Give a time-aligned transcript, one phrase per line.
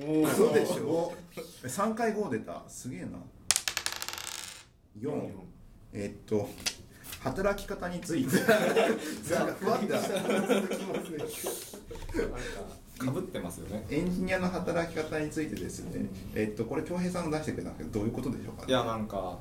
[0.00, 1.12] おおそうでしょ
[1.62, 2.62] ？3回5出た。
[2.68, 3.08] すげえな。
[5.00, 5.30] 4
[5.92, 6.48] えっと
[7.20, 8.36] 働き方について。
[8.36, 10.20] なんかふわっとした。
[10.54, 11.18] 続きますね
[12.96, 13.84] かぶってますよね。
[13.90, 18.66] エンジニアの働き方についてですね、えっとこれ恭平さんが出してくれたんですけどどういうことでしょうか？
[18.68, 19.38] いやなんか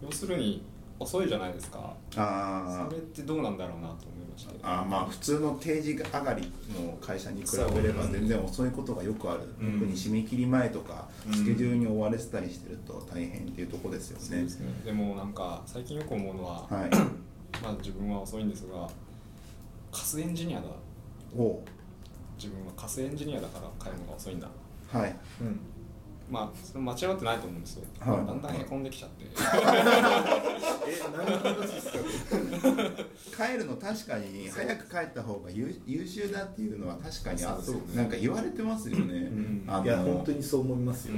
[0.00, 0.64] 要するに
[1.00, 1.94] 遅いじゃないですか。
[2.16, 9.72] あそれってどうなんだろうなと思いましたああまあ普通の定時上がりの会社に比べれば全然遅いことがよくある、うん。
[9.74, 11.34] 特に締め切り前とかうん。
[11.34, 14.24] スケジュールに追われてたりしてると大変っていうところですよね。
[14.24, 14.66] そうで、すね。
[14.84, 16.90] でもなんか最近よく思うのは、はい。
[17.62, 18.88] まあ自分は遅いんですが
[19.92, 20.66] カスエンジニアだ。
[21.36, 21.62] お
[22.36, 24.48] 自分はカスエンジニアだから帰るのが遅いんだ。
[24.92, 25.16] はい。
[25.40, 25.60] うん
[26.30, 28.26] まあそれ間違ってないと思うんですよ、はい。
[28.26, 29.24] だんだんへこんできちゃって。
[29.24, 29.30] え
[31.16, 31.92] 何の話です
[33.36, 33.46] か？
[33.46, 37.74] 帰るの確かに早く帰った方が優優秀だっていうのは確かにあそう。
[37.76, 39.64] ねなんか言われてますよね、ん。
[39.66, 41.14] あのいや本当にそう思いますよ、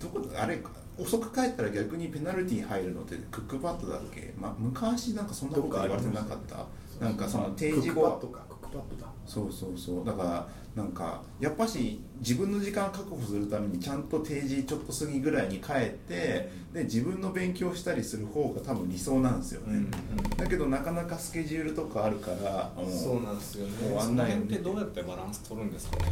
[0.00, 0.58] どこあれ
[0.98, 6.64] 遅く帰ったら逆にペナルティー入るのってクックパッドだっけ、ま、昔なんかそんなこと言われてなかった。
[7.04, 8.40] なんかその定時後クックパッドか。
[8.48, 10.04] クックパッドだそうそうそう。
[10.04, 19.90] だからなんかやっぱし自分の時間確保するためにちゃんと定時ちょっと過ぎぐらいに帰ってで自分の勉強したりする方が多分理想なんですよね、うん。
[20.36, 23.72] だけどなかなかスケジュールとかあるからもそうなんですよね。
[23.80, 26.02] 終わんないよね辺ってどうやってバランス取るんですかね？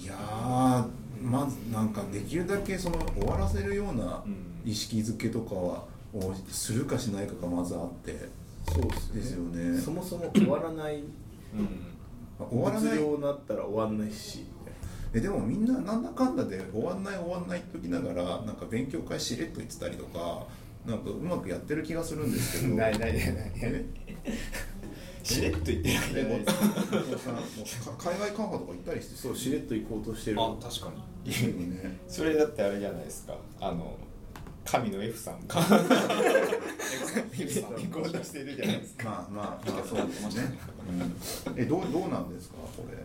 [0.00, 0.86] いやー
[1.22, 4.44] まずなんかできるだけその終わらせるようなうん。
[4.64, 8.28] 意識づけとかはをするかしないかがまずあって。
[8.70, 9.80] そうですですよね。
[9.80, 11.02] そもそも終わらない
[12.38, 12.98] 終わらない。
[12.98, 14.44] になったら終わんないし。
[15.12, 20.46] えでもみんななんだかんだで終わんない終わんないって時ながらなんか勉強会しれっと言ってたりとか
[20.84, 22.74] なんかうまくやってる気がするんですけど。
[22.76, 23.52] ないないないない。
[23.62, 23.84] え？
[25.24, 26.14] しれっと言ってない。
[26.14, 27.38] ですもうさも
[27.92, 29.16] うか海外カンファとか行ったりして。
[29.16, 30.40] そうしれっと行こうとしてる。
[30.40, 30.92] あ確か
[31.24, 31.70] に。
[31.70, 31.98] ね。
[32.08, 33.36] それだってあれじゃないですか。
[33.60, 33.96] あの
[34.70, 35.56] 神の F さんが
[37.32, 38.24] F さん。
[38.24, 39.04] してるじゃないですか。
[39.04, 40.58] まあまあまあそうですね、
[41.46, 42.56] うん、えどうどうなんですか？
[42.76, 42.98] これ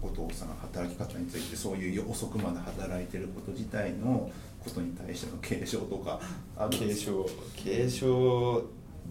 [0.00, 4.30] お父さん働き方についてそういう遅くまで働いてること自体の
[4.64, 6.18] ことに対しての継承とか
[6.56, 8.64] あ継承継承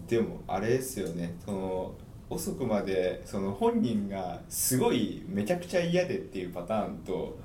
[0.08, 1.36] でもあれですよね。
[1.44, 1.94] その
[2.28, 7.38] 遅くまでその本人がすごいめちゃくちゃ嫌でっていうパターンと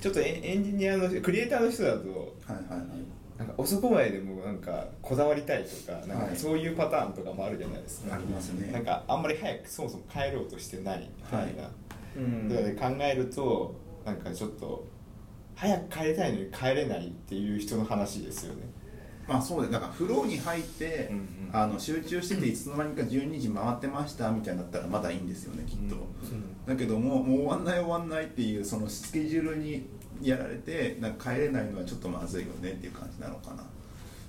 [0.00, 2.88] ちょっとエンジニアの人クリエイターの人だとはいはいはい
[3.38, 8.72] なんか遅くまででもなんかこだわりたいとかなんはいかそういうパターンとかもあるじゃないですか、ありますね。
[8.72, 11.70] なんかあんまり早くそもそも帰ろうとしてないみたいな、
[12.16, 14.84] うんとかで考えるとなんかちょっと
[15.54, 18.62] 早く帰りたいのに帰れないっていう人の話ですよね。
[19.28, 21.38] まあそうでだからフローに入って、うんうん。
[21.50, 25.96] あの集中してていつの間にか12時回ってましたみたいになったらまだいいんですよねきっと、
[26.66, 29.86] だけどももう終わんない終わんないっていうそのスケジュールに
[30.22, 33.64] やられてなんか帰れないのはちょっとまずいよねっていう感じなのかな。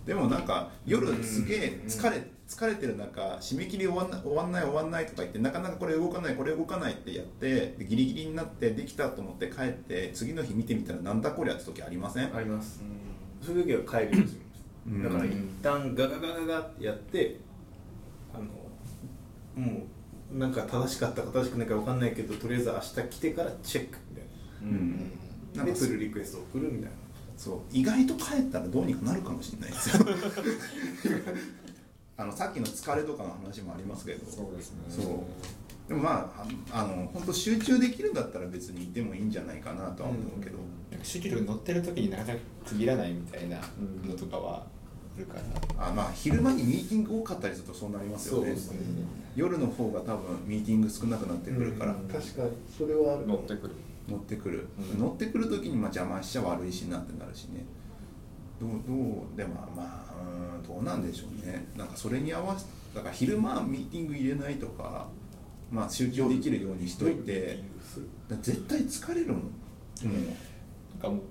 [0.06, 12.36] でもなんか夜すげえ疲れ疲れてる中締め切り終わんない終わんない終わんないとか言ってなかなかこれ動かないこれ動かないってやってでギリギリになってできたと思って帰って次の日見てみたらなんだこりゃって時ありません？
[12.36, 12.82] あります。
[13.46, 14.40] そういう時は帰るんですよ。
[14.88, 15.04] うん。
[15.04, 17.38] だから一旦ガガガガガってやって
[18.34, 19.84] あのも
[20.34, 24.26] うなんか正しかったか正しくないか分かんないけどとりあえず明日来てからチェックみたい
[24.64, 25.19] うんなで
[25.56, 26.98] なんかプルリクエスト送るみたいな。
[27.38, 27.60] そう。
[27.72, 30.06] 意外と帰ったらどうにかなるかもしれないですよ。
[32.18, 34.30] あのさっきの疲れとかの話もありますけど。
[34.30, 34.78] そうですね。
[34.90, 35.06] そう。
[35.88, 40.58] でもまあああの本当集中できるんだったら別にいてもいいんじゃないかなとは思うけど、
[40.92, 43.59] なんかシュキル乗ってる時になかなか区切らないみたいな
[44.06, 44.68] のとかは
[45.18, 48.48] あるから、あまあ昼間にミーティング多かったりするとそうなりますよね。
[48.48, 48.80] そうですね。
[49.36, 52.52] 夜の方が多分ミーティング少なくなってくるから、確かに。
[52.78, 53.74] それはある乗ってくる
[54.09, 55.00] 乗ってくる、うん。
[55.00, 57.66] 乗ってくる時にまあ邪魔しちゃ悪いしなってなるしね。
[58.59, 58.94] どうど
[59.34, 61.68] うでもまあうーんどうなんでしょうね。
[61.78, 65.08] なんかそれに合わせだから昼間ミーティング入れないとか
[65.72, 67.64] まあ集中できるようにしといて
[68.28, 69.47] だ絶対疲れるもん、も
[70.02, 70.08] う
[70.91, 71.22] なんかも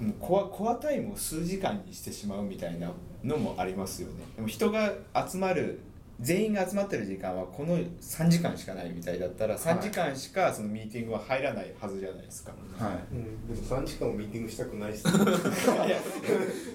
[0.00, 2.90] うもうコアコアタイムを数時間にしてしまうみたいな
[3.22, 4.14] のもありますよね。
[4.36, 4.92] でも人が
[5.28, 5.80] 集まる
[6.20, 13.14] 全員が集まってる時間はこの3時間しかないみたいだったら3時間しかそのミーティングは入らないはずじゃないですか、はい。
[13.14, 15.08] うん、でも3時間もミーティングしたくないっす。
[15.08, 16.00] いや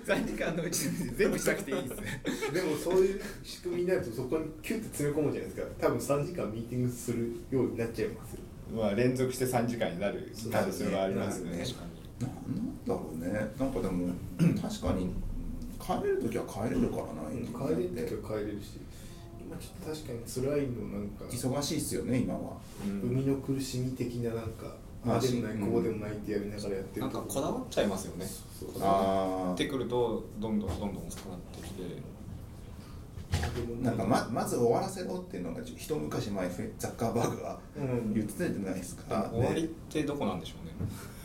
[0.05, 2.01] 3時間のうち全部したくていいです。
[2.01, 2.21] ね
[2.53, 5.67] でもそういう仕組みになるとそこにキュッて詰め込むじゃないですか。
[5.79, 8.33] 多分3時間ミーティングするようになっちゃいます。
[8.33, 8.39] よ
[8.75, 11.51] まあ連続して3時間になる可能性はありますね。
[11.51, 11.63] ね
[12.19, 13.31] ななんだろうね。
[13.57, 14.13] なんかでも
[14.61, 15.13] 確かに
[15.79, 18.79] 帰れる時は帰れるからな、帰れる時は帰れるし
[19.49, 22.57] 今ちょっと確かに辛いのなんか忙しいっすよね今は。
[22.85, 24.75] 生みの苦しみ的ななんか
[25.05, 25.71] ああでもないうん。
[25.71, 27.01] こうでもないってやりながらやってる。
[27.01, 28.25] なんかこだわっちゃいますよね。
[28.25, 31.83] そうこだわあってくるとどんどんどんどん遅くなってきて。
[31.83, 31.85] あ
[33.81, 38.13] なんかままず終わらせろっていうのが一昔前ザッカーバーグがうん。
[38.13, 40.69] 言ってたじゃないですでか、も終わりっでてどこなんでしょうね。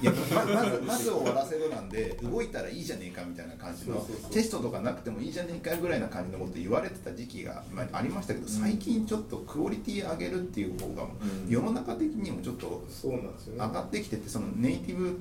[0.02, 11.48] いやままずまず終わらせろなんで動いたらいいじゃねえかみたいな感じのテストとかなくてもいいじゃねえかぐらいな感じのこと言われてた時期が、まあ、ありましたけど最近ちょっとクオリティ上げるっていう方がうん。
[11.48, 12.84] 世の中的にもちょっと
[13.56, 15.16] 上がってきててそのネイティブ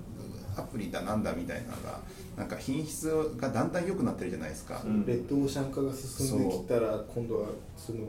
[0.57, 1.99] アプリだなんだみたいなのが
[2.37, 5.05] なんか品質がだんだん良くなってるじゃないですか、うん。
[5.05, 7.47] レッドオーシャン化が進んできたら今度は
[7.77, 7.99] その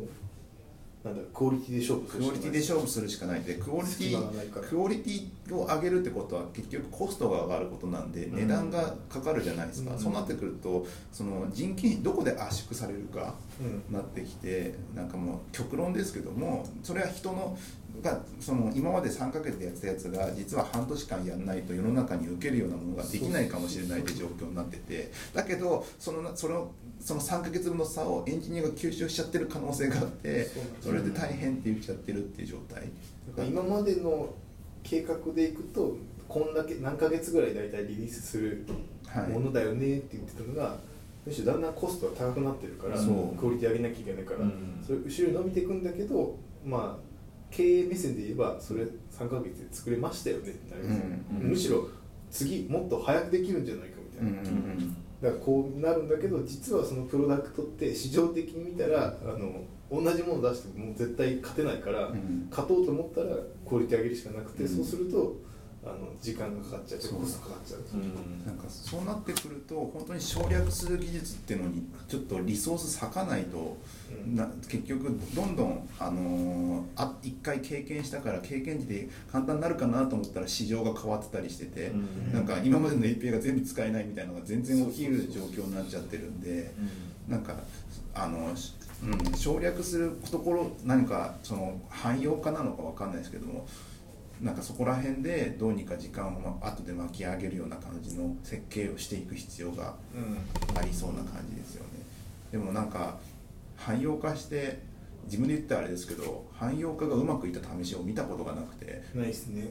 [1.04, 3.42] なんだクオリティで勝負するクオリティで勝負するしかない。
[3.42, 9.98] でクオリティクオリティを上げるってことは結局コストが上がることなんで値段がかかるじゃないですか、うん。
[9.98, 13.94] そうなってくるとその人件費どこで圧縮されるかうん。
[13.94, 17.58] なってきてなんかもう極論ですけどもそれは人の
[18.02, 26.72] がその今まで3ヶ月でやってたやつが実は半年間やんないと世の中に受けるようなものができないかもしれないって状況になっててだけどそのその
[27.04, 30.48] その3ヶ月分の差をエンジニアが吸収しちゃってる可能性があって
[30.80, 32.84] それで大変って言っちゃってるっていう状態。
[33.46, 34.32] 今までの
[34.82, 38.64] 計画でいくとこんだけ何ヶ月ぐらい大体リリースする
[39.06, 40.78] はいものだよねって言ってたのが、
[41.26, 44.82] むしろだんだんコストが高くなってるからクオリティ上げなきゃいけないから、うん。
[44.82, 47.04] それ後ろに伸びていくんだけどまあ
[47.50, 51.50] 経営目線で言えばそれ3ヶ月で作れましたよねってなりますうんうん。
[51.50, 51.86] むしろ
[52.30, 62.48] 次もっと早くできるんじゃないかみたいな、うんうんうんだからこうなるんだけど実はそのプロダクトって市場的に見たらあの同じもの出してももう絶対勝てないから、うん。
[62.50, 63.36] 勝とうと思ったら
[63.68, 64.68] クオリティ上げるしかなくて、うん。
[64.68, 65.36] そうすると
[65.86, 67.80] あの時間がかかっちゃってそうコストかかっちゃう、
[68.46, 73.76] なんかそうなってくると本当に省略する技術っていうのにちょっとリソース割かないと、
[74.26, 74.34] うん。
[74.34, 82.32] な結局どんどん、あのーあ一回経験したから経験値で簡単になるかなと思ったら市場が変わってたりしてて、うん。
[82.32, 86.72] なんか今までの API が全部使えないみたいなのが全然起きる状況になっちゃってるんで。
[87.28, 87.54] なんか
[88.14, 93.66] あの、しうん、省略するところ何かその汎用化なのかわかんないですけども
[94.40, 99.94] なんかそこら辺でどうにか時間をま後で巻き上げるような感じの設計をしていく必要が
[100.76, 102.04] ありそうな感じですよね。
[102.52, 103.18] でもなんか
[103.76, 104.80] 汎用化して
[105.24, 109.68] 自分で言ったらあれですけど汎用化がうまくいった試しを見たことがなくてないですね。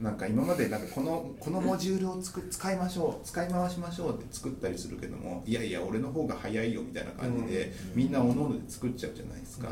[0.00, 9.68] なんか今までなんかこのこのモジュールをつく使いましょう使い回しましょうって作ったりするけどもいやいや俺の方が早いよみたいな感じで、みんなおのおので作っちゃうじゃないですか、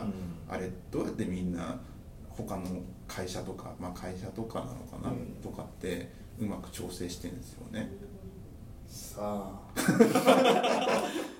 [0.49, 1.81] あれどうやってみんな
[2.29, 2.63] 他の
[3.11, 5.37] 会社とか、まあ、会社とかなのかな、うん。
[5.43, 7.91] とかってうまく調整してるんですよね。
[8.87, 9.61] さあ。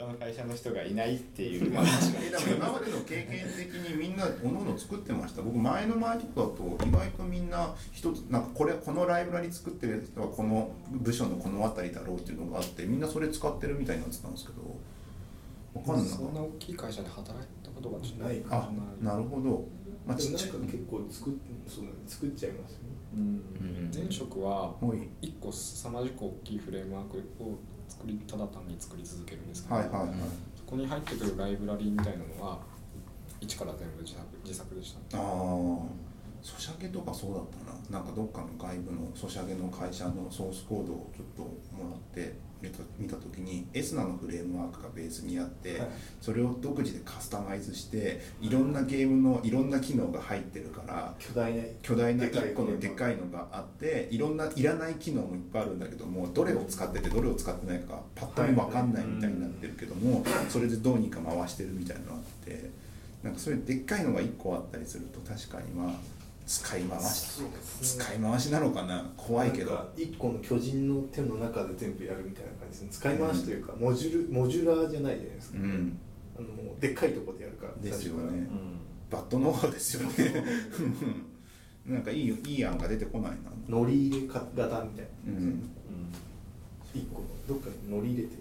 [0.00, 1.70] 他の会社の人がいないっていう。
[1.70, 5.42] まあ確か今までの経験的にみんなおのおの作ってました。
[5.42, 14.62] 僕前の前とかだと意外とみんな一つなんかこれこのライブラリ作ってる人はこの部署のこの辺りだろうっていうのがあってみんなそれ使ってるみたいになってたんですけど
[15.74, 19.68] わかんないそんな大きい会社で働いたことがないかあなるほど
[20.06, 20.50] まあちっちゃい。
[20.50, 21.34] か結構作っ
[21.68, 21.96] そうだね。
[22.06, 22.88] 作っちゃいますよね。
[23.16, 23.90] うん。
[23.94, 25.26] 前職ははい。
[25.26, 27.58] 一個凄まじく大きいフレームワークを
[27.88, 30.08] 作りただ単に作り続けるんですけど、はいはいはい。
[30.56, 32.58] そこに入ってくるライブラリーみたいなのは
[33.40, 35.24] 一から全部自作自作でしたああ
[36.42, 37.44] ソシャゲとかそうだっ
[37.90, 38.00] たな。
[38.00, 41.42] なんかどっかの外部のソシャゲの会社のソースコードをちょっと
[41.76, 45.88] もらって見た見た時にエスナのフレームワークがベースにあって、はい。
[46.20, 62.70] それを独自でカスタマイズしていろんなゲームのいろんな機能が入ってるから巨大な巨大なでかい1個のでかいのがあっていろんないらない機能もいっぱいあるんだけどもどれを使っててどれを使ってないかがパッと見分かんないみたいになってるけどもそれでどうにか回してるみたいなのがあって
[63.22, 66.19] なんかそういうでっかいのが1個あったりすると確かにまあ
[66.50, 67.42] 使い回し。
[67.42, 67.50] ね。
[67.80, 69.08] 使い回しなのかな？
[69.16, 69.88] 怖いけど。
[69.96, 72.88] 一個の巨人の手の中で全部やるみたいな感じですね。
[72.90, 75.98] 使い回しというか、モジュルモジュラーじゃないじゃないですか、うん。
[76.36, 78.48] あのもうでっかいところでやるからですよ最初ね
[79.10, 80.44] バッドノウハウですよね。
[81.86, 83.36] なんかいいいい案が出てこないな。
[83.68, 84.82] 乗り入れ型みたいな、
[85.28, 85.70] うん。
[86.92, 88.34] 一個のどっかに乗り入れて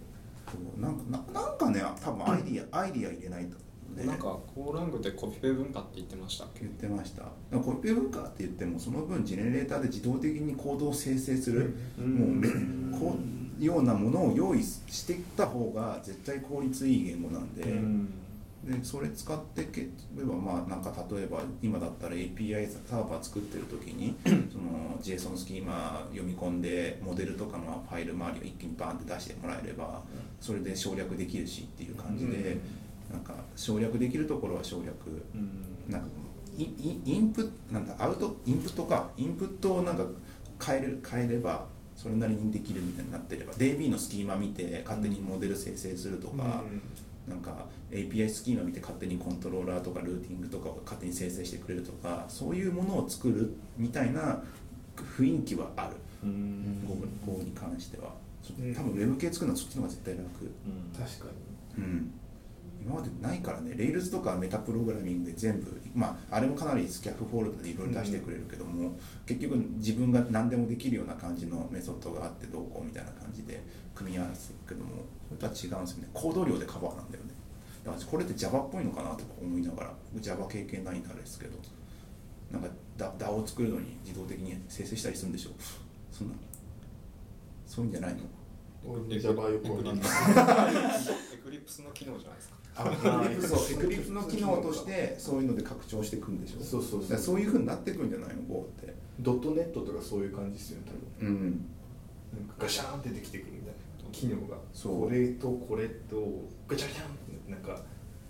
[0.79, 3.57] なんかななんかね多分アイディアアイディア入れないと
[3.99, 4.07] ね。
[4.07, 6.61] なんかコーラングでコピペ文化って言ってましたっけ？
[6.61, 7.23] 言ってました。
[7.59, 12.15] コピペ文化って言ってもその分ジェネレーターで自動的にコードを生成する、うん。
[12.15, 12.47] もうめ
[12.99, 13.15] こ
[13.59, 17.63] うようなものを用意していった方が絶対効率いい言語なんで,、
[18.77, 19.87] でそれ使ってけ例
[20.21, 24.15] えばまあなんか例えば今だったら API サーバー作ってる時に
[24.51, 30.01] その JSON スキーマ読み込んでモデルとかのファイル周りを一気にバンって出してもらえれば
[30.39, 32.43] それで省略できるしっていう感じで、なん。
[32.43, 32.59] か
[33.59, 34.87] 省略できるところは省略
[35.89, 36.07] なんか
[36.57, 39.09] イイインプなんだアウトインプットか。
[39.17, 40.05] インプットをなんか
[40.65, 43.53] 変える変えればそれなりにできるみたいになってれば。
[43.53, 46.63] DB のスキーマ見て勝手にモデル生成するとか、
[47.27, 54.41] なんか API スキーマ見て勝手にコントローラーとかルーティングとかを勝手に生成してくれるとかそういうものを作るみたいな
[54.95, 55.95] 雰囲気はある。
[56.23, 56.85] うん。
[56.87, 56.95] 語
[57.33, 58.13] 語に関しては。
[58.75, 60.27] 多分 Web 系作るのはそっちの方が絶対楽。
[60.97, 61.31] 確か
[61.77, 62.11] うん
[62.81, 63.71] 今までないからね。
[63.75, 73.61] Rails とかメタプログラミングで全部まああれもかなりスキャフフォールドでいろいろ出してくれるけども、結局自分が何でもできるような感じのメソッドがあってどうこうみたいな感じで
[73.93, 74.91] 組み合わせていくけども
[75.27, 76.09] それとは違うんですよね。
[76.13, 77.31] コード量でカバーなんだよね。
[77.85, 81.57] だからこれって Java っぽいのかなとか思いながら僕 Java 経験ないんであれですけど。
[82.51, 82.67] なんか
[83.19, 85.51] DAO を作るのに自動的に生成したりするんでしょ
[86.11, 86.33] そんな。
[87.67, 88.97] そういうんじゃないの？
[89.05, 89.95] に Java よくわかんない。
[89.95, 89.99] エ
[91.39, 92.55] クリプスの機能じゃないですか。
[92.75, 96.63] あエクリプスそうエクリプスの機能としてそういうので拡張していくんでしょ？
[96.63, 97.39] そうそうそうそう。
[97.39, 98.93] いうふうになっていくんじゃないの？Go って。
[99.19, 101.29] ドットネットとかそういう感じですよね多分。
[101.29, 101.65] うん。
[102.33, 103.73] なんかガシャーンってできてくるみたいな
[104.11, 104.57] 機能が。
[104.73, 105.07] そう。
[105.07, 107.09] これとこれとガチャガチャンっ
[107.45, 107.81] てなんか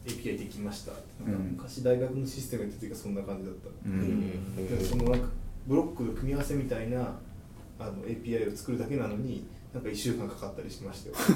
[0.05, 0.93] API できました。
[1.23, 1.51] なん。
[1.51, 4.67] 昔大学のシステムやってた時はそんな感じだった、うん。
[4.67, 5.27] でそのなんか
[5.67, 7.19] ブロックの組み合わせみたいな
[7.77, 11.15] あの API を作るだけなのになんか1週間かかったりしましたよ。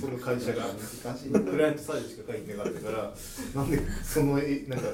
[0.00, 0.66] その会社が。
[1.02, 3.12] 難しいクライアントサイドしか書いてなかったから。
[3.56, 4.86] なんでそのえなんか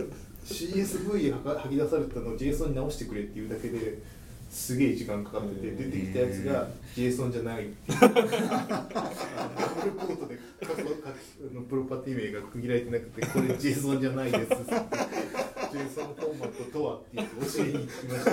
[0.47, 3.99] CSV 吐き出されたのを JSON に直してくれっていうだけで
[4.51, 7.67] すげえ時間かかってて出てきたやつが JSON じゃない。
[7.89, 10.39] ダブルコートで
[11.69, 14.57] プロパティ名が区切られてなくてこれ JSON じゃないですって。
[15.77, 18.33] JSON フォーマットとはって言って教えに行きました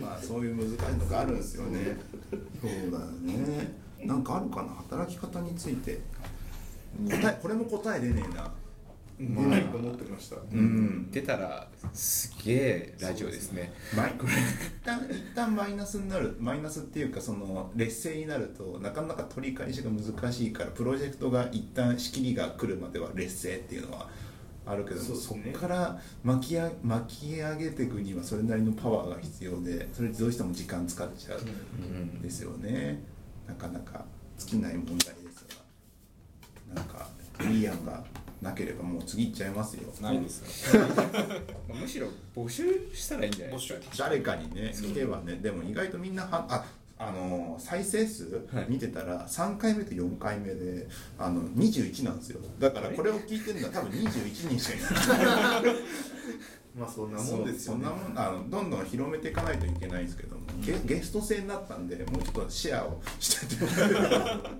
[0.00, 1.96] まあそういう難しいのがあるんですよね。
[2.60, 3.72] そうだよね。
[4.02, 4.68] なんかあるかな？
[4.74, 6.00] 働き方について。
[7.08, 8.50] 答えこれも答え出ねえな。
[9.18, 11.10] 出ないと思ってました、うん。
[11.10, 13.72] 出たらすげえラジオですね。
[13.96, 16.36] マイこれ一旦一旦マイナスになる。
[16.38, 24.10] マイナスっていうかその劣勢になるとなかなか取り返しが難しいからプロジェクトが一旦仕切りが来るまでは劣勢っていうのは
[24.66, 25.50] あるけどもそね。
[25.52, 31.40] こから巻きや巻き上げていくにはそれなりのパワーが必要でそれどうしても時間使っちゃう。
[31.80, 32.20] ん。
[32.20, 33.00] ですよね。
[33.46, 34.04] なかなか
[34.38, 35.46] 尽きない問題です
[36.74, 36.74] が。
[36.74, 37.08] なんか
[37.48, 38.02] いい案が
[38.42, 39.82] なければもう次行っちゃいますよ。
[40.00, 40.82] ないですよ。
[41.80, 43.80] むしろ募集したらいいんじゃないですか。
[43.98, 45.36] 誰かにね聞けばね。
[45.36, 46.64] でも意外とみんなはあ
[46.98, 48.66] あの再生数はい。
[48.68, 50.88] 見てたら3回目と4回目で
[51.18, 52.40] あの21なんですよ。
[52.58, 55.74] だからこれを聞いてるのは多分21人しかいない。
[56.78, 57.76] まあそんなもんですよね。
[57.76, 64.50] そんなもんあのどんどん広めていかないといけないんですけどもゲゲスト制になったんでもうちょっとシェアをしてもらえれば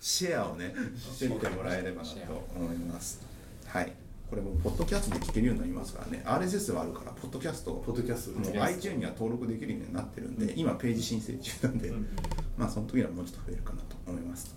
[0.00, 0.74] シェアをね。
[0.96, 3.20] してみてもらえればなと思います。
[3.66, 4.01] はい
[4.32, 6.22] これもポッドキャストで聞けるようになりますからね。
[6.24, 12.08] RSS はあるからポッドキャストポッドキャストもう iTunes には登録できるようになってるんで、今ページ申請中なんで、うん。
[12.56, 14.56] まあその時にはもうちょっと増えるかなと思います。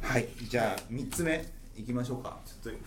[0.00, 2.40] はいじゃあ3つ目いきましょうか。
[2.44, 2.80] ちょっと